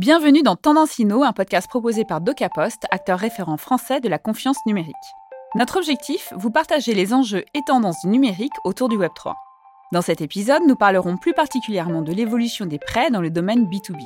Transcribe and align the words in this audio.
Bienvenue 0.00 0.42
dans 0.42 0.56
Tendance 0.56 0.98
Inno, 0.98 1.24
un 1.24 1.34
podcast 1.34 1.68
proposé 1.68 2.06
par 2.06 2.22
DocaPost, 2.22 2.86
acteur 2.90 3.18
référent 3.18 3.58
français 3.58 4.00
de 4.00 4.08
la 4.08 4.16
confiance 4.18 4.56
numérique. 4.64 4.94
Notre 5.56 5.76
objectif, 5.76 6.32
vous 6.34 6.50
partager 6.50 6.94
les 6.94 7.12
enjeux 7.12 7.44
et 7.52 7.60
tendances 7.66 8.00
du 8.02 8.08
numérique 8.08 8.54
autour 8.64 8.88
du 8.88 8.96
Web3. 8.96 9.34
Dans 9.92 10.00
cet 10.00 10.22
épisode, 10.22 10.62
nous 10.66 10.74
parlerons 10.74 11.18
plus 11.18 11.34
particulièrement 11.34 12.00
de 12.00 12.14
l'évolution 12.14 12.64
des 12.64 12.78
prêts 12.78 13.10
dans 13.10 13.20
le 13.20 13.28
domaine 13.28 13.66
B2B. 13.66 14.00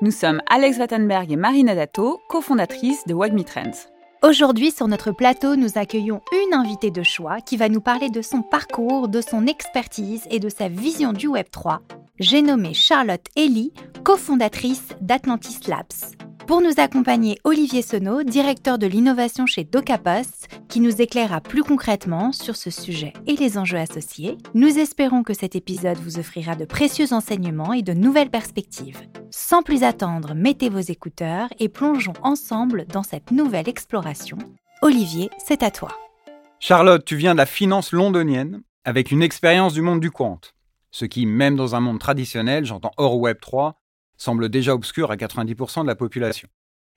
Nous 0.00 0.10
sommes 0.10 0.42
Alex 0.50 0.78
Wattenberg 0.78 1.30
et 1.30 1.36
Marina 1.36 1.76
Dato, 1.76 2.20
cofondatrices 2.28 3.06
de 3.06 3.14
WagMe 3.14 3.44
Trends. 3.44 3.86
Aujourd'hui, 4.24 4.72
sur 4.72 4.88
notre 4.88 5.12
plateau, 5.12 5.54
nous 5.54 5.78
accueillons 5.78 6.20
une 6.32 6.54
invitée 6.54 6.90
de 6.90 7.04
choix 7.04 7.40
qui 7.40 7.56
va 7.56 7.68
nous 7.68 7.80
parler 7.80 8.10
de 8.10 8.22
son 8.22 8.42
parcours, 8.42 9.06
de 9.06 9.20
son 9.20 9.46
expertise 9.46 10.26
et 10.32 10.40
de 10.40 10.48
sa 10.48 10.68
vision 10.68 11.12
du 11.12 11.28
Web3. 11.28 11.78
J'ai 12.20 12.42
nommé 12.42 12.74
Charlotte 12.74 13.24
Ellie, 13.36 13.72
cofondatrice 14.02 14.88
d'Atlantis 15.00 15.60
Labs. 15.68 16.16
Pour 16.48 16.60
nous 16.60 16.72
accompagner, 16.78 17.38
Olivier 17.44 17.80
Senot, 17.80 18.24
directeur 18.24 18.76
de 18.76 18.88
l'innovation 18.88 19.46
chez 19.46 19.62
DocaPost, 19.62 20.48
qui 20.68 20.80
nous 20.80 21.00
éclairera 21.00 21.40
plus 21.40 21.62
concrètement 21.62 22.32
sur 22.32 22.56
ce 22.56 22.70
sujet 22.70 23.12
et 23.28 23.36
les 23.36 23.56
enjeux 23.56 23.78
associés. 23.78 24.36
Nous 24.54 24.80
espérons 24.80 25.22
que 25.22 25.32
cet 25.32 25.54
épisode 25.54 25.98
vous 25.98 26.18
offrira 26.18 26.56
de 26.56 26.64
précieux 26.64 27.12
enseignements 27.12 27.72
et 27.72 27.82
de 27.82 27.92
nouvelles 27.92 28.30
perspectives. 28.30 29.00
Sans 29.30 29.62
plus 29.62 29.84
attendre, 29.84 30.34
mettez 30.34 30.70
vos 30.70 30.80
écouteurs 30.80 31.48
et 31.60 31.68
plongeons 31.68 32.14
ensemble 32.22 32.86
dans 32.86 33.04
cette 33.04 33.30
nouvelle 33.30 33.68
exploration. 33.68 34.38
Olivier, 34.82 35.30
c'est 35.38 35.62
à 35.62 35.70
toi. 35.70 35.90
Charlotte, 36.58 37.04
tu 37.04 37.14
viens 37.14 37.34
de 37.34 37.38
la 37.38 37.46
finance 37.46 37.92
londonienne 37.92 38.62
avec 38.84 39.12
une 39.12 39.22
expérience 39.22 39.74
du 39.74 39.82
monde 39.82 40.00
du 40.00 40.10
compte, 40.10 40.54
ce 40.90 41.04
qui, 41.04 41.26
même 41.26 41.56
dans 41.56 41.74
un 41.74 41.80
monde 41.80 41.98
traditionnel, 41.98 42.64
j'entends 42.64 42.92
hors 42.96 43.18
Web 43.18 43.38
3, 43.40 43.80
semble 44.16 44.48
déjà 44.48 44.74
obscur 44.74 45.10
à 45.10 45.16
90% 45.16 45.82
de 45.82 45.86
la 45.86 45.94
population. 45.94 46.48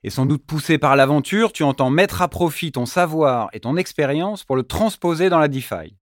Et 0.02 0.10
sans 0.10 0.26
doute 0.26 0.44
poussé 0.44 0.78
par 0.78 0.96
l'aventure, 0.96 1.52
tu 1.52 1.62
entends 1.62 1.90
mettre 1.90 2.22
à 2.22 2.28
profit 2.28 2.72
ton 2.72 2.86
savoir 2.86 3.48
et 3.52 3.60
ton 3.60 3.76
expérience 3.76 4.44
pour 4.44 4.56
le 4.56 4.64
transposer 4.64 5.28
dans 5.28 5.38
la 5.38 5.48
DeFi. 5.48 5.96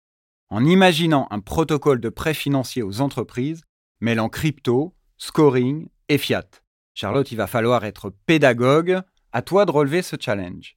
En 0.49 0.65
imaginant 0.65 1.27
un 1.31 1.41
protocole 1.41 1.99
de 1.99 2.09
prêt 2.09 2.33
financier 2.33 2.81
aux 2.81 3.01
entreprises 3.01 3.63
mêlant 4.01 4.29
crypto, 4.29 4.95
scoring 5.17 5.87
et 6.07 6.17
fiat. 6.17 6.45
Charlotte, 6.93 7.31
il 7.31 7.35
va 7.35 7.47
falloir 7.47 7.85
être 7.85 8.11
pédagogue. 8.25 9.01
À 9.31 9.41
toi 9.43 9.65
de 9.65 9.71
relever 9.71 10.01
ce 10.01 10.15
challenge. 10.19 10.75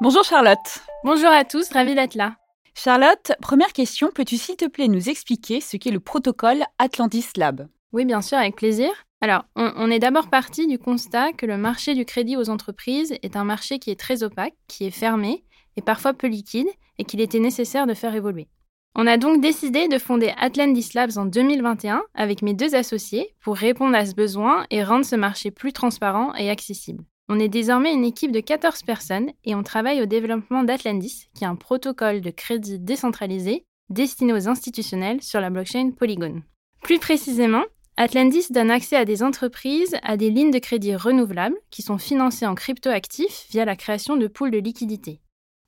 Bonjour 0.00 0.24
Charlotte. 0.24 0.82
Bonjour 1.04 1.30
à 1.30 1.44
tous, 1.44 1.70
ravi 1.70 1.94
d'être 1.94 2.16
là. 2.16 2.36
Charlotte, 2.78 3.32
première 3.40 3.72
question, 3.72 4.10
peux-tu 4.14 4.36
s'il 4.36 4.56
te 4.56 4.66
plaît 4.66 4.86
nous 4.86 5.08
expliquer 5.08 5.62
ce 5.62 5.78
qu'est 5.78 5.90
le 5.90 5.98
protocole 5.98 6.62
Atlantis 6.78 7.24
Lab? 7.36 7.68
Oui, 7.92 8.04
bien 8.04 8.20
sûr, 8.20 8.36
avec 8.36 8.54
plaisir. 8.54 8.90
Alors, 9.22 9.44
on, 9.56 9.90
est 9.90 9.98
d'abord 9.98 10.28
parti 10.28 10.66
du 10.66 10.78
constat 10.78 11.32
que 11.32 11.46
le 11.46 11.56
marché 11.56 11.94
du 11.94 12.04
crédit 12.04 12.36
aux 12.36 12.50
entreprises 12.50 13.14
est 13.22 13.34
un 13.34 13.44
marché 13.44 13.78
qui 13.78 13.90
est 13.90 13.98
très 13.98 14.22
opaque, 14.22 14.54
qui 14.68 14.84
est 14.84 14.90
fermé 14.90 15.42
et 15.76 15.80
parfois 15.80 16.12
peu 16.12 16.26
liquide, 16.26 16.68
et 16.98 17.04
qu'il 17.04 17.22
était 17.22 17.40
nécessaire 17.40 17.86
de 17.86 17.94
faire 17.94 18.14
évoluer. 18.14 18.46
On 18.94 19.06
a 19.06 19.16
donc 19.16 19.40
décidé 19.40 19.88
de 19.88 19.98
fonder 19.98 20.34
Atlantis 20.36 20.90
Labs 20.94 21.16
en 21.16 21.24
2021 21.24 22.02
avec 22.14 22.42
mes 22.42 22.52
deux 22.52 22.74
associés 22.74 23.34
pour 23.40 23.56
répondre 23.56 23.96
à 23.96 24.04
ce 24.04 24.14
besoin 24.14 24.66
et 24.70 24.84
rendre 24.84 25.06
ce 25.06 25.16
marché 25.16 25.50
plus 25.50 25.72
transparent 25.72 26.34
et 26.34 26.50
accessible. 26.50 27.04
On 27.28 27.40
est 27.40 27.48
désormais 27.48 27.92
une 27.92 28.04
équipe 28.04 28.30
de 28.30 28.40
14 28.40 28.82
personnes 28.82 29.30
et 29.44 29.54
on 29.56 29.64
travaille 29.64 30.00
au 30.00 30.06
développement 30.06 30.62
d'Atlantis, 30.62 31.28
qui 31.34 31.42
est 31.42 31.48
un 31.48 31.56
protocole 31.56 32.20
de 32.20 32.30
crédit 32.30 32.78
décentralisé 32.78 33.64
destiné 33.90 34.32
aux 34.32 34.48
institutionnels 34.48 35.22
sur 35.22 35.40
la 35.40 35.50
blockchain 35.50 35.90
Polygon. 35.90 36.42
Plus 36.82 36.98
précisément, 36.98 37.64
Atlantis 37.96 38.52
donne 38.52 38.70
accès 38.70 38.96
à 38.96 39.04
des 39.04 39.22
entreprises 39.22 39.96
à 40.02 40.16
des 40.16 40.30
lignes 40.30 40.50
de 40.50 40.58
crédit 40.58 40.94
renouvelables 40.94 41.56
qui 41.70 41.82
sont 41.82 41.98
financées 41.98 42.46
en 42.46 42.54
cryptoactifs 42.54 43.46
via 43.50 43.64
la 43.64 43.76
création 43.76 44.16
de 44.16 44.26
pools 44.26 44.50
de 44.50 44.58
liquidités. 44.58 45.20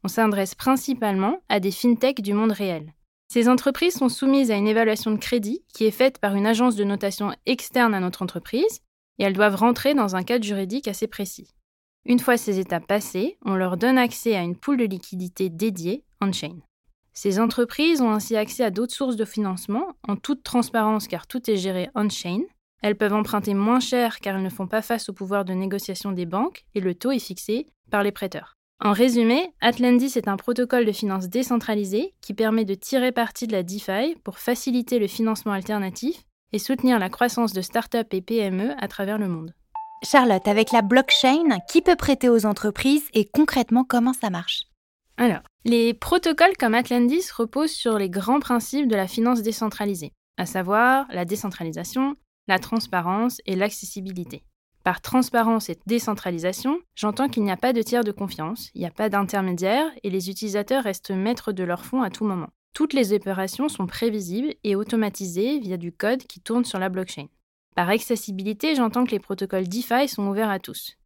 On 0.05 0.09
s'adresse 0.09 0.55
principalement 0.55 1.41
à 1.49 1.59
des 1.59 1.71
fintechs 1.71 2.21
du 2.21 2.35
monde 2.35 2.53
réel. 2.53 2.93
Ces 3.33 3.49
entreprises 3.49 3.95
sont 3.95 4.09
soumises 4.09 4.51
à 4.51 4.57
une 4.57 4.69
évaluation 4.69 5.11
de 5.11 5.19
crédit 5.19 5.63
qui 5.75 5.87
est 5.87 5.91
faite 5.91 6.19
par 6.19 6.35
une 6.35 6.47
agence 6.47 6.77
de 6.77 6.85
notation 6.85 7.33
externe 7.47 7.95
à 7.95 8.01
notre 8.01 8.23
entreprise 8.23 8.81
et 9.19 9.25
elles 9.25 9.33
doivent 9.33 9.57
rentrer 9.57 9.95
dans 9.95 10.17
un 10.17 10.23
cadre 10.23 10.45
juridique 10.45 10.89
assez 10.89 11.07
précis. 11.07 11.55
Une 12.05 12.21
fois 12.21 12.37
ces 12.37 12.59
étapes 12.59 12.87
passées, 12.87 13.39
on 13.45 13.55
leur 13.55 13.77
donne 13.77 13.99
accès 13.99 14.35
à 14.35 14.43
une 14.43 14.57
pool 14.57 14.79
de 14.79 14.85
liquidités 14.85 15.51
dédiée 15.51 16.05
on-chain. 16.21 16.57
Ces 17.13 17.41
entreprises 17.41 18.01
ont 18.01 18.13
ainsi 18.13 18.37
accès 18.37 18.63
à 18.63 18.71
d'autres 18.71 18.95
sources 18.95 19.17
de 19.17 19.25
financement 19.25 19.97
en 20.07 20.17
toute 20.17 20.43
transparence 20.43 21.09
car 21.09 21.27
tout 21.27 21.51
est 21.51 21.57
géré 21.57 21.91
on-chain. 21.95 22.43
Elles 22.81 22.97
peuvent 22.97 23.15
emprunter 23.15 23.55
moins 23.55 23.81
cher 23.81 24.21
car 24.21 24.37
elles 24.37 24.43
ne 24.43 24.49
font 24.49 24.69
pas 24.69 24.83
face 24.83 25.09
au 25.09 25.13
pouvoir 25.13 25.45
de 25.45 25.53
négociation 25.53 26.13
des 26.13 26.27
banques 26.27 26.65
et 26.75 26.81
le 26.81 26.95
taux 26.95 27.11
est 27.11 27.19
fixé 27.19 27.67
par 27.91 28.05
les 28.05 28.13
prêteurs. 28.13 28.55
En 28.81 28.93
résumé, 28.93 29.53
Atlantis 29.61 30.13
est 30.17 30.29
un 30.29 30.37
protocole 30.37 30.85
de 30.85 30.93
finance 30.93 31.29
décentralisé 31.29 32.15
qui 32.21 32.35
permet 32.35 32.65
de 32.65 32.75
tirer 32.75 33.11
parti 33.11 33.49
de 33.49 33.53
la 33.53 33.65
DeFi 33.65 34.15
pour 34.23 34.39
faciliter 34.39 35.01
le 35.01 35.09
financement 35.09 35.53
alternatif 35.53 36.23
et 36.53 36.59
soutenir 36.59 36.99
la 36.99 37.09
croissance 37.09 37.53
de 37.53 37.63
startups 37.63 37.99
et 38.11 38.21
PME 38.21 38.75
à 38.79 38.89
travers 38.89 39.19
le 39.19 39.29
monde. 39.29 39.55
Charlotte, 40.03 40.47
avec 40.47 40.73
la 40.73 40.83
blockchain, 40.83 41.59
qui 41.69 41.83
peut 41.83 41.97
prêter 41.97 42.29
aux 42.29 42.47
entreprises 42.47 43.09
et 43.15 43.29
concrètement 43.29 43.85
comment 43.85 44.13
ça 44.13 44.31
marche? 44.31 44.65
Alors, 45.17 45.43
les 45.65 45.95
protocoles 45.95 46.57
comme 46.59 46.75
Atlantis 46.75 47.33
reposent 47.37 47.73
sur 47.73 47.99
les 47.99 48.09
grands 48.09 48.39
principes 48.39 48.89
de 48.89 48.95
la 48.95 49.09
finance 49.09 49.43
décentralisée, 49.43 50.13
à 50.37 50.47
savoir 50.47 51.07
la 51.11 51.25
décentralisation, 51.25 52.15
la 52.47 52.61
transparence 52.61 53.41
et 53.45 53.57
l'accessibilité. 53.57 54.45
Par 54.85 55.01
transparence 55.01 55.69
et 55.69 55.79
décentralisation, 55.87 56.79
j'entends 56.95 57.29
qu'il 57.29 57.43
n'y 57.43 57.51
a 57.51 57.57
pas 57.57 57.73
de 57.73 57.83
tiers 57.83 58.05
de 58.05 58.13
confiance, 58.13 58.71
il 58.75 58.81
n'y 58.81 58.87
a 58.87 58.93
pas 58.93 59.09
d'intermédiaire 59.09 59.91
et 60.03 60.11
les 60.11 60.31
utilisateurs 60.31 60.85
restent 60.85 61.11
maîtres 61.11 61.53
de 61.53 61.65
leurs 61.65 61.85
fonds 61.85 62.03
à 62.03 62.11
tout 62.11 62.25
moment. 62.25 62.49
Toutes 62.75 62.93
les 62.93 63.13
opérations 63.13 63.69
sont 63.69 63.87
prévisibles 63.87 64.55
et 64.65 64.77
automatisées 64.77 65.59
via 65.59 65.77
du 65.77 65.93
code 65.93 66.23
qui 66.25 66.41
tourne 66.41 66.65
sur 66.65 66.79
la 66.79 66.89
blockchain. 66.89 67.27
Par 67.75 67.89
accessibilité, 67.89 68.75
j'entends 68.75 69.05
que 69.05 69.13
les 69.13 69.21
protocoles 69.21 69.69
DeFi 69.69 70.09
sont 70.09 70.29
ouverts 70.29 70.51
à 70.51 70.59
tous. 70.59 70.97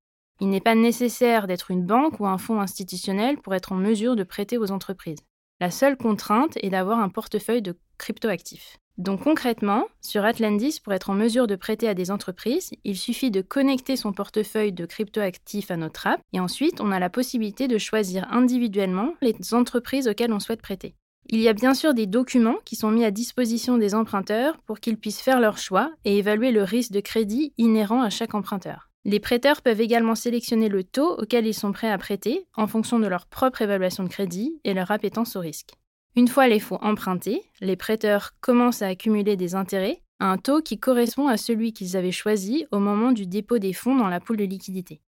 Il 0.41 0.49
n'est 0.49 0.61
pas 0.61 0.75
nécessaire 0.75 1.47
d'être 1.47 1.71
une 1.71 1.85
banque 1.85 2.19
ou 2.19 2.27
un 2.27 2.39
fonds 2.39 2.61
institutionnel 2.61 3.39
pour 3.39 3.55
être 3.55 3.73
en 3.73 3.77
mesure 3.77 4.17
de 4.17 4.25
prêter 4.25 4.59
aux 4.59 4.71
entreprises. 4.71 5.21
La 5.61 5.71
seule 5.71 5.97
contrainte 5.97 6.57
est 6.63 6.71
d'avoir 6.71 6.99
un 6.99 7.09
portefeuille 7.09 7.63
de 7.63 7.77
cryptoactifs. 7.99 8.79
Donc 8.99 9.23
concrètement, 9.23 9.87
sur 10.01 10.25
Atlantis, 10.25 10.81
pour 10.83 10.93
être 10.93 11.11
en 11.11 11.15
mesure 11.15 11.47
de 11.47 11.57
prêter 11.57 11.89
à 11.89 11.95
des 11.95 12.11
entreprises, 12.11 12.73
il 12.85 12.97
suffit 12.97 13.31
de 13.31 13.41
connecter 13.41 13.97
son 13.97 14.13
portefeuille 14.13 14.73
de 14.73 14.85
cryptoactifs 14.85 15.71
à 15.71 15.77
notre 15.77 16.07
app 16.07 16.21
et 16.33 16.41
ensuite 16.41 16.81
on 16.81 16.93
a 16.93 16.99
la 16.99 17.09
possibilité 17.09 17.69
de 17.69 17.79
choisir 17.79 18.27
individuellement 18.31 19.15
les 19.23 19.35
entreprises 19.55 20.09
auxquelles 20.09 20.33
on 20.33 20.41
souhaite 20.41 20.61
prêter. 20.61 20.95
Il 21.31 21.41
y 21.41 21.49
a 21.49 21.53
bien 21.53 21.75
sûr 21.75 21.95
des 21.95 22.07
documents 22.07 22.59
qui 22.65 22.77
sont 22.77 22.91
mis 22.91 23.05
à 23.05 23.11
disposition 23.11 23.79
des 23.79 23.95
emprunteurs 23.95 24.59
pour 24.67 24.81
qu'ils 24.81 24.99
puissent 24.99 25.21
faire 25.21 25.41
leur 25.41 25.57
choix 25.57 25.91
et 26.05 26.19
évaluer 26.19 26.51
le 26.51 26.63
risque 26.63 26.93
de 26.93 27.01
crédit 27.01 27.53
inhérent 27.59 28.03
à 28.03 28.11
chaque 28.11 28.35
emprunteur. 28.35 28.91
Les 29.05 29.19
prêteurs 29.19 29.63
peuvent 29.63 29.81
également 29.81 30.15
sélectionner 30.15 30.69
le 30.69 30.85
taux 30.85 31.19
auquel 31.19 31.47
ils 31.47 31.55
sont 31.55 31.73
prêts 31.73 31.91
à 31.91 31.99
prêter 31.99 32.47
en 32.55 32.67
fonction 32.67 32.99
de 32.99 33.07
leur 33.07 33.27
propre 33.27 33.63
évaluation 33.63 34.05
de 34.05 34.09
crédit 34.09 34.61
et 34.65 34.75
leur 34.75 34.91
appétence 34.91 35.35
au 35.35 35.41
risque. 35.41 35.71
Une 36.15 36.29
fois 36.29 36.47
les 36.47 36.61
fonds 36.61 36.79
empruntés, 36.83 37.43
les 37.61 37.77
prêteurs 37.77 38.33
commencent 38.41 38.83
à 38.83 38.89
accumuler 38.89 39.37
des 39.37 39.55
intérêts 39.55 40.03
à 40.21 40.27
un 40.27 40.39
taux 40.39 40.61
qui 40.61 40.79
correspond 40.79 41.27
à 41.27 41.37
celui 41.37 41.73
qu'ils 41.73 41.97
avaient 41.97 42.13
choisi 42.13 42.67
au 42.71 42.79
moment 42.79 43.13
du 43.13 43.27
dépôt 43.27 43.59
des 43.59 43.73
fonds 43.73 43.97
dans 43.97 44.09
la 44.09 44.21
poule 44.21 44.37
de 44.37 44.45
liquidité. 44.45 45.01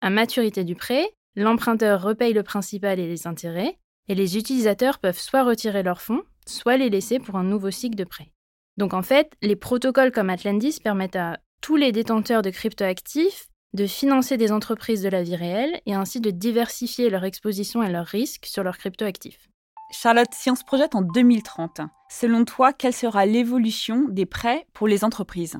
À 0.00 0.10
maturité 0.10 0.64
du 0.64 0.74
prêt, 0.74 1.04
l'emprunteur 1.36 2.02
repaye 2.02 2.32
le 2.32 2.42
principal 2.42 2.98
et 2.98 3.08
les 3.08 3.26
intérêts, 3.26 3.78
et 4.08 4.14
les 4.14 4.36
utilisateurs 4.36 4.98
peuvent 4.98 5.18
soit 5.18 5.44
retirer 5.44 5.82
leurs 5.82 6.00
fonds, 6.00 6.22
soit 6.46 6.76
les 6.76 6.90
laisser 6.90 7.18
pour 7.18 7.36
un 7.36 7.44
nouveau 7.44 7.70
cycle 7.70 7.96
de 7.96 8.04
prêt. 8.04 8.30
Donc 8.76 8.92
en 8.92 9.02
fait, 9.02 9.30
les 9.42 9.56
protocoles 9.56 10.12
comme 10.12 10.30
Atlantis 10.30 10.80
permettent 10.82 11.16
à 11.16 11.38
tous 11.60 11.76
les 11.76 11.92
détenteurs 11.92 12.42
de 12.42 12.50
cryptoactifs 12.50 13.48
de 13.72 13.86
financer 13.86 14.36
des 14.36 14.52
entreprises 14.52 15.02
de 15.02 15.08
la 15.08 15.22
vie 15.22 15.36
réelle 15.36 15.80
et 15.86 15.94
ainsi 15.94 16.20
de 16.20 16.30
diversifier 16.30 17.10
leur 17.10 17.24
exposition 17.24 17.82
et 17.82 17.90
leurs 17.90 18.06
risques 18.06 18.46
sur 18.46 18.62
leurs 18.62 18.78
cryptoactifs. 18.78 19.48
Charlotte, 19.90 20.32
si 20.32 20.50
on 20.50 20.54
se 20.54 20.64
projette 20.64 20.94
en 20.94 21.02
2030, 21.02 21.80
selon 22.10 22.44
toi, 22.44 22.72
quelle 22.72 22.92
sera 22.92 23.26
l'évolution 23.26 24.06
des 24.08 24.26
prêts 24.26 24.66
pour 24.72 24.88
les 24.88 25.04
entreprises? 25.04 25.58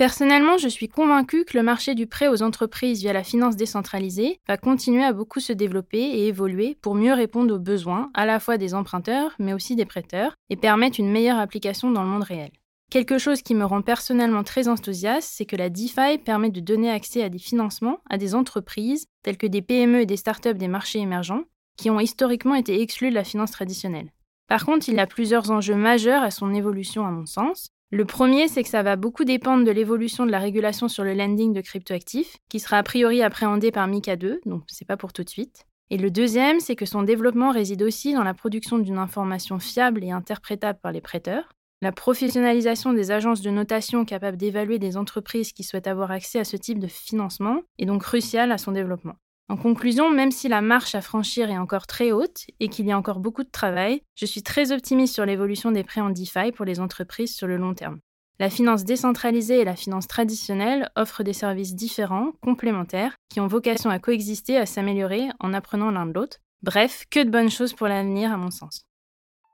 Personnellement, 0.00 0.56
je 0.56 0.68
suis 0.68 0.88
convaincue 0.88 1.44
que 1.44 1.58
le 1.58 1.62
marché 1.62 1.94
du 1.94 2.06
prêt 2.06 2.26
aux 2.26 2.42
entreprises 2.42 3.00
via 3.00 3.12
la 3.12 3.22
finance 3.22 3.54
décentralisée 3.54 4.40
va 4.48 4.56
continuer 4.56 5.04
à 5.04 5.12
beaucoup 5.12 5.40
se 5.40 5.52
développer 5.52 5.98
et 5.98 6.28
évoluer 6.28 6.74
pour 6.80 6.94
mieux 6.94 7.12
répondre 7.12 7.54
aux 7.54 7.58
besoins 7.58 8.10
à 8.14 8.24
la 8.24 8.40
fois 8.40 8.56
des 8.56 8.72
emprunteurs 8.72 9.34
mais 9.38 9.52
aussi 9.52 9.76
des 9.76 9.84
prêteurs 9.84 10.36
et 10.48 10.56
permettre 10.56 11.00
une 11.00 11.12
meilleure 11.12 11.38
application 11.38 11.90
dans 11.90 12.02
le 12.02 12.08
monde 12.08 12.22
réel. 12.22 12.50
Quelque 12.90 13.18
chose 13.18 13.42
qui 13.42 13.54
me 13.54 13.66
rend 13.66 13.82
personnellement 13.82 14.42
très 14.42 14.68
enthousiaste, 14.68 15.28
c'est 15.30 15.44
que 15.44 15.56
la 15.56 15.68
DeFi 15.68 16.16
permet 16.24 16.48
de 16.48 16.60
donner 16.60 16.90
accès 16.90 17.22
à 17.22 17.28
des 17.28 17.38
financements 17.38 17.98
à 18.08 18.16
des 18.16 18.34
entreprises 18.34 19.04
telles 19.22 19.36
que 19.36 19.46
des 19.46 19.60
PME 19.60 20.00
et 20.00 20.06
des 20.06 20.16
startups 20.16 20.54
des 20.54 20.68
marchés 20.68 21.00
émergents 21.00 21.42
qui 21.76 21.90
ont 21.90 22.00
historiquement 22.00 22.54
été 22.54 22.80
exclus 22.80 23.10
de 23.10 23.16
la 23.16 23.24
finance 23.24 23.50
traditionnelle. 23.50 24.10
Par 24.48 24.64
contre, 24.64 24.88
il 24.88 24.98
a 24.98 25.06
plusieurs 25.06 25.50
enjeux 25.50 25.76
majeurs 25.76 26.22
à 26.22 26.30
son 26.30 26.54
évolution 26.54 27.06
à 27.06 27.10
mon 27.10 27.26
sens. 27.26 27.70
Le 27.92 28.04
premier, 28.04 28.46
c'est 28.46 28.62
que 28.62 28.68
ça 28.68 28.84
va 28.84 28.94
beaucoup 28.94 29.24
dépendre 29.24 29.64
de 29.64 29.70
l'évolution 29.72 30.24
de 30.24 30.30
la 30.30 30.38
régulation 30.38 30.86
sur 30.86 31.02
le 31.02 31.12
lending 31.12 31.52
de 31.52 31.60
cryptoactifs, 31.60 32.36
qui 32.48 32.60
sera 32.60 32.78
a 32.78 32.82
priori 32.84 33.20
appréhendé 33.20 33.72
par 33.72 33.88
MiCA 33.88 34.14
2, 34.14 34.42
donc 34.46 34.62
c'est 34.68 34.86
pas 34.86 34.96
pour 34.96 35.12
tout 35.12 35.24
de 35.24 35.28
suite. 35.28 35.66
Et 35.90 35.98
le 35.98 36.12
deuxième, 36.12 36.60
c'est 36.60 36.76
que 36.76 36.86
son 36.86 37.02
développement 37.02 37.50
réside 37.50 37.82
aussi 37.82 38.14
dans 38.14 38.22
la 38.22 38.32
production 38.32 38.78
d'une 38.78 38.98
information 38.98 39.58
fiable 39.58 40.04
et 40.04 40.12
interprétable 40.12 40.78
par 40.80 40.92
les 40.92 41.00
prêteurs, 41.00 41.48
la 41.82 41.90
professionnalisation 41.90 42.92
des 42.92 43.10
agences 43.10 43.40
de 43.40 43.50
notation 43.50 44.04
capables 44.04 44.36
d'évaluer 44.36 44.78
des 44.78 44.96
entreprises 44.96 45.52
qui 45.52 45.64
souhaitent 45.64 45.88
avoir 45.88 46.12
accès 46.12 46.38
à 46.38 46.44
ce 46.44 46.56
type 46.56 46.78
de 46.78 46.86
financement 46.86 47.62
est 47.78 47.86
donc 47.86 48.02
cruciale 48.02 48.52
à 48.52 48.58
son 48.58 48.70
développement. 48.70 49.14
En 49.50 49.56
conclusion, 49.56 50.10
même 50.10 50.30
si 50.30 50.46
la 50.46 50.60
marche 50.60 50.94
à 50.94 51.00
franchir 51.00 51.50
est 51.50 51.58
encore 51.58 51.88
très 51.88 52.12
haute 52.12 52.46
et 52.60 52.68
qu'il 52.68 52.86
y 52.86 52.92
a 52.92 52.96
encore 52.96 53.18
beaucoup 53.18 53.42
de 53.42 53.50
travail, 53.50 54.00
je 54.14 54.24
suis 54.24 54.44
très 54.44 54.70
optimiste 54.70 55.12
sur 55.12 55.26
l'évolution 55.26 55.72
des 55.72 55.82
prêts 55.82 56.00
en 56.00 56.10
DeFi 56.10 56.52
pour 56.54 56.64
les 56.64 56.78
entreprises 56.78 57.34
sur 57.34 57.48
le 57.48 57.56
long 57.56 57.74
terme. 57.74 57.98
La 58.38 58.48
finance 58.48 58.84
décentralisée 58.84 59.58
et 59.58 59.64
la 59.64 59.74
finance 59.74 60.06
traditionnelle 60.06 60.88
offrent 60.94 61.24
des 61.24 61.32
services 61.32 61.74
différents, 61.74 62.30
complémentaires, 62.40 63.16
qui 63.28 63.40
ont 63.40 63.48
vocation 63.48 63.90
à 63.90 63.98
coexister, 63.98 64.56
à 64.56 64.66
s'améliorer 64.66 65.30
en 65.40 65.52
apprenant 65.52 65.90
l'un 65.90 66.06
de 66.06 66.12
l'autre. 66.12 66.36
Bref, 66.62 67.06
que 67.10 67.18
de 67.18 67.28
bonnes 67.28 67.50
choses 67.50 67.72
pour 67.72 67.88
l'avenir 67.88 68.30
à 68.30 68.36
mon 68.36 68.52
sens. 68.52 68.82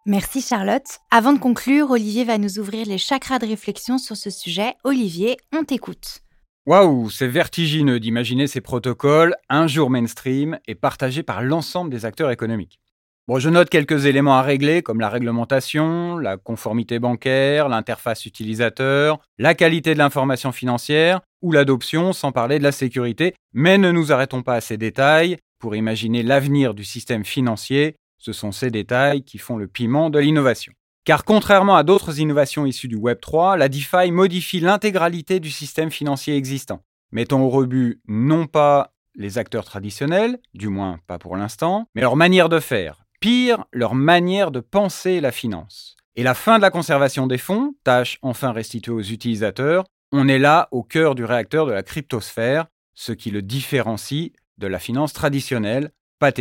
Merci 0.04 0.42
Charlotte. 0.42 0.98
Avant 1.10 1.32
de 1.32 1.38
conclure, 1.38 1.90
Olivier 1.90 2.24
va 2.24 2.36
nous 2.36 2.58
ouvrir 2.58 2.86
les 2.86 2.98
chakras 2.98 3.38
de 3.38 3.46
réflexion 3.46 3.96
sur 3.96 4.18
ce 4.18 4.28
sujet. 4.28 4.74
Olivier, 4.84 5.38
on 5.54 5.64
t'écoute. 5.64 6.20
Waouh, 6.66 7.10
c'est 7.10 7.28
vertigineux 7.28 8.00
d'imaginer 8.00 8.48
ces 8.48 8.60
protocoles 8.60 9.36
un 9.48 9.68
jour 9.68 9.88
mainstream 9.88 10.58
et 10.66 10.74
partagés 10.74 11.22
par 11.22 11.40
l'ensemble 11.40 11.90
des 11.90 12.04
acteurs 12.04 12.32
économiques. 12.32 12.80
Bon, 13.28 13.38
je 13.38 13.48
note 13.48 13.70
quelques 13.70 14.06
éléments 14.06 14.36
à 14.36 14.42
régler 14.42 14.82
comme 14.82 14.98
la 14.98 15.08
réglementation, 15.08 16.18
la 16.18 16.36
conformité 16.36 16.98
bancaire, 16.98 17.68
l'interface 17.68 18.26
utilisateur, 18.26 19.20
la 19.38 19.54
qualité 19.54 19.94
de 19.94 19.98
l'information 19.98 20.50
financière 20.50 21.20
ou 21.40 21.52
l'adoption, 21.52 22.12
sans 22.12 22.32
parler 22.32 22.58
de 22.58 22.64
la 22.64 22.72
sécurité, 22.72 23.34
mais 23.52 23.78
ne 23.78 23.92
nous 23.92 24.10
arrêtons 24.10 24.42
pas 24.42 24.54
à 24.54 24.60
ces 24.60 24.76
détails. 24.76 25.36
Pour 25.60 25.76
imaginer 25.76 26.24
l'avenir 26.24 26.74
du 26.74 26.82
système 26.82 27.24
financier, 27.24 27.94
ce 28.18 28.32
sont 28.32 28.50
ces 28.50 28.72
détails 28.72 29.22
qui 29.22 29.38
font 29.38 29.56
le 29.56 29.68
piment 29.68 30.10
de 30.10 30.18
l'innovation. 30.18 30.72
Car 31.06 31.24
contrairement 31.24 31.76
à 31.76 31.84
d'autres 31.84 32.18
innovations 32.18 32.66
issues 32.66 32.88
du 32.88 32.96
Web 32.96 33.20
3, 33.20 33.56
la 33.56 33.68
DeFi 33.68 34.10
modifie 34.10 34.58
l'intégralité 34.58 35.38
du 35.38 35.52
système 35.52 35.92
financier 35.92 36.34
existant, 36.34 36.82
mettant 37.12 37.42
au 37.42 37.48
rebut 37.48 38.00
non 38.08 38.48
pas 38.48 38.92
les 39.14 39.38
acteurs 39.38 39.64
traditionnels, 39.64 40.40
du 40.52 40.68
moins 40.68 40.98
pas 41.06 41.20
pour 41.20 41.36
l'instant, 41.36 41.86
mais 41.94 42.00
leur 42.00 42.16
manière 42.16 42.48
de 42.48 42.58
faire, 42.58 43.04
pire, 43.20 43.66
leur 43.72 43.94
manière 43.94 44.50
de 44.50 44.58
penser 44.58 45.20
la 45.20 45.30
finance. 45.30 45.96
Et 46.16 46.24
la 46.24 46.34
fin 46.34 46.56
de 46.56 46.62
la 46.62 46.70
conservation 46.70 47.28
des 47.28 47.38
fonds, 47.38 47.76
tâche 47.84 48.18
enfin 48.22 48.50
restituée 48.50 48.90
aux 48.90 49.00
utilisateurs, 49.00 49.84
on 50.10 50.26
est 50.26 50.40
là 50.40 50.66
au 50.72 50.82
cœur 50.82 51.14
du 51.14 51.24
réacteur 51.24 51.66
de 51.66 51.72
la 51.72 51.84
cryptosphère, 51.84 52.66
ce 52.94 53.12
qui 53.12 53.30
le 53.30 53.42
différencie 53.42 54.32
de 54.58 54.66
la 54.66 54.80
finance 54.80 55.12
traditionnelle, 55.12 55.92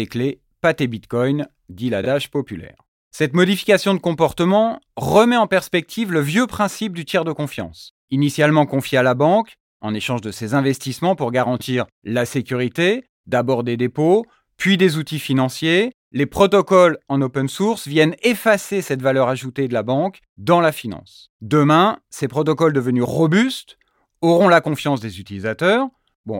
clés, 0.09 0.41
pas 0.59 0.73
tes 0.73 0.88
bitcoins, 0.88 1.47
dit 1.69 1.91
l'adage 1.91 2.31
populaire. 2.31 2.85
Cette 3.17 3.33
modification 3.33 3.94
de 3.94 4.00
comportement 4.00 4.81
remet 4.97 5.38
en 5.38 5.47
perspective 5.47 6.12
le 6.12 6.19
vieux 6.19 6.47
principe 6.47 6.94
du 6.94 7.06
tiers 7.06 7.23
de 7.23 7.31
confiance. 7.31 7.94
Initialement 8.09 8.65
confié 8.65 8.97
à 8.97 9.03
la 9.03 9.13
banque, 9.13 9.53
en 9.79 9.94
échange 9.94 10.19
de 10.19 10.31
ses 10.31 10.53
investissements 10.53 11.15
pour 11.15 11.31
garantir 11.31 11.85
la 12.03 12.25
sécurité, 12.25 13.06
d'abord 13.25 13.63
des 13.63 13.77
dépôts, 13.77 14.25
puis 14.57 14.75
des 14.75 14.97
outils 14.97 15.19
financiers, 15.19 15.94
les 16.12 16.25
protocoles 16.25 16.97
en 17.07 17.21
open 17.21 17.47
source 17.47 17.88
viennent 17.88 18.17
effacer 18.21 18.81
cette 18.81 19.01
valeur 19.01 19.29
ajoutée 19.29 19.69
de 19.69 19.73
la 19.73 19.83
banque 19.83 20.19
dans 20.35 20.59
la 20.59 20.73
finance. 20.73 21.29
Demain, 21.39 22.00
ces 22.09 22.27
protocoles 22.27 22.73
devenus 22.73 23.06
robustes 23.06 23.77
auront 24.19 24.50
la 24.50 24.59
confiance 24.59 25.00
des 25.00 25.21
utilisateurs, 25.21 25.88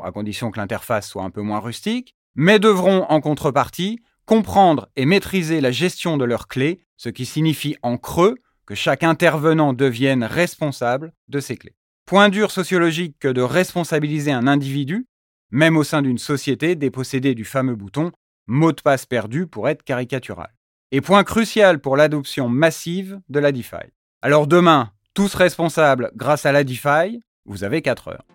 à 0.04 0.12
condition 0.12 0.52
que 0.52 0.60
l'interface 0.60 1.08
soit 1.08 1.24
un 1.24 1.30
peu 1.30 1.42
moins 1.42 1.60
rustique, 1.60 2.16
mais 2.36 2.60
devront 2.60 3.06
en 3.08 3.22
contrepartie 3.22 4.02
comprendre 4.26 4.90
et 4.96 5.06
maîtriser 5.06 5.62
la 5.62 5.72
gestion 5.72 6.18
de 6.18 6.26
leurs 6.26 6.48
clés, 6.48 6.82
ce 6.98 7.10
qui 7.10 7.26
signifie 7.26 7.76
en 7.82 7.98
creux 7.98 8.36
que 8.66 8.76
chaque 8.76 9.04
intervenant 9.04 9.74
devienne 9.74 10.24
responsable 10.24 11.14
de 11.28 11.40
ses 11.40 11.58
clés. 11.58 11.76
Point 12.06 12.30
dur 12.30 12.52
sociologique 12.52 13.18
que 13.20 13.28
de 13.28 13.42
responsabiliser 13.42 14.32
un 14.32 14.48
individu, 14.48 15.08
même 15.52 15.78
au 15.78 15.84
sein 15.84 16.02
d'une 16.02 16.18
société 16.18 16.76
dépossédée 16.76 17.36
du 17.36 17.46
fameux 17.46 17.76
bouton 17.76 18.12
mot 18.48 18.72
de 18.72 18.82
passe 18.82 19.06
perdu 19.06 19.48
pour 19.48 19.70
être 19.70 19.84
caricatural. 19.84 20.54
Et 20.92 21.02
point 21.02 21.24
crucial 21.24 21.80
pour 21.80 21.98
l'adoption 21.98 22.48
massive 22.48 23.20
de 23.30 23.40
la 23.40 23.52
DeFi. 23.52 23.92
Alors 24.22 24.48
demain, 24.48 24.92
tous 25.14 25.34
responsables 25.34 26.12
grâce 26.16 26.46
à 26.46 26.52
la 26.52 26.64
DeFi, 26.64 27.22
vous 27.46 27.64
avez 27.64 27.82
4 27.82 28.10
heures. 28.10 28.26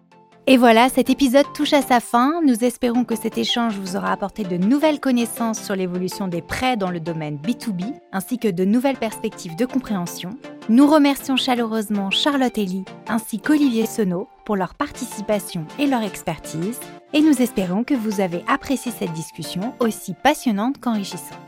Et 0.47 0.57
voilà, 0.57 0.89
cet 0.89 1.11
épisode 1.11 1.47
touche 1.55 1.75
à 1.75 1.83
sa 1.83 2.01
fin. 2.01 2.41
Nous 2.45 2.65
espérons 2.65 3.05
que 3.05 3.15
cet 3.15 3.39
échange 3.39 3.77
vous 3.79 3.97
aura 3.97 4.11
apporté 4.11 4.43
de 4.43 4.57
nouvelles 4.57 4.99
connaissances 4.99 5.63
sur 5.63 5.77
l'évolution 5.77 6.29
des 6.29 6.43
prêts 6.43 6.77
dans 6.77 6.91
le 6.91 6.99
domaine 6.99 7.37
B2B, 7.37 7.95
ainsi 8.13 8.39
que 8.39 8.49
de 8.49 8.65
nouvelles 8.65 8.97
perspectives 8.97 9.55
de 9.55 9.67
compréhension. 9.67 10.31
Nous 10.69 10.87
remercions 10.87 11.37
chaleureusement 11.37 12.11
Charlotte 12.11 12.57
Elie 12.59 12.85
ainsi 13.07 13.39
qu'Olivier 13.39 13.87
Senot 13.87 14.29
pour 14.45 14.57
leur 14.57 14.75
participation 14.75 15.67
et 15.79 15.87
leur 15.87 16.03
expertise, 16.03 16.81
et 17.13 17.21
nous 17.21 17.43
espérons 17.43 17.85
que 17.85 17.95
vous 17.95 18.21
avez 18.21 18.43
apprécié 18.49 18.91
cette 18.91 19.13
discussion 19.13 19.75
aussi 19.79 20.15
passionnante 20.15 20.81
qu'enrichissante. 20.81 21.39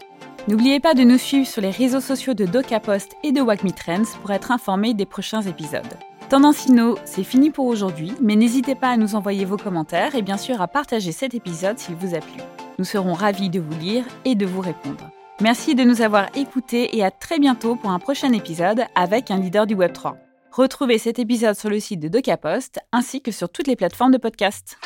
N'oubliez 0.49 0.81
pas 0.81 0.95
de 0.95 1.05
nous 1.05 1.19
suivre 1.19 1.47
sur 1.47 1.63
les 1.63 1.71
réseaux 1.71 2.01
sociaux 2.01 2.35
de 2.35 2.47
DocaPost 2.47 3.17
et 3.23 3.33
de 3.33 3.41
WACME 3.41 3.73
Trends 3.73 4.19
pour 4.21 4.33
être 4.33 4.51
informé 4.51 4.93
des 4.93 5.07
prochains 5.07 5.43
épisodes. 5.43 5.97
Tendance 6.33 6.65
Inno, 6.65 6.97
c'est 7.05 7.25
fini 7.25 7.51
pour 7.51 7.67
aujourd'hui, 7.67 8.15
mais 8.23 8.37
n'hésitez 8.37 8.75
pas 8.75 8.89
à 8.89 8.97
nous 8.97 9.17
envoyer 9.17 9.45
vos 9.45 9.59
commentaires 9.59 10.15
et 10.15 10.23
bien 10.23 10.39
sûr 10.39 10.63
à 10.63 10.67
partager 10.67 11.13
cet 11.13 11.35
épisode 11.35 11.79
s'il 11.79 11.95
vous 11.95 12.15
a 12.15 12.21
plu. 12.21 12.41
Nous 12.79 12.87
serons 12.87 13.13
ravis 13.13 13.51
de 13.51 13.61
vous 13.61 13.79
lire 13.79 14.07
et 14.25 14.35
de 14.35 14.47
vous 14.47 14.63
répondre. 14.63 15.11
Merci 15.43 15.75
de 15.75 15.85
nous 15.85 16.01
avoir 16.01 16.35
écoutés 16.35 16.97
et 16.97 17.05
à 17.05 17.11
très 17.11 17.39
bientôt 17.39 17.77
pour 17.77 17.91
un 17.91 17.99
prochain 17.99 18.33
épisode 18.33 18.87
avec 18.95 19.31
un 19.31 19.37
leader 19.37 19.67
du 19.67 19.77
Web3. 19.77 20.15
Retrouvez 20.51 20.97
cet 20.97 21.19
épisode 21.19 21.55
sur 21.55 21.69
le 21.69 21.79
site 21.81 22.01
de 22.01 22.09
DocaPost 22.09 22.81
ainsi 22.93 23.21
que 23.21 23.31
sur 23.31 23.51
toutes 23.51 23.67
les 23.67 23.77
plateformes 23.77 24.13
de 24.13 24.17
podcast. 24.17 24.79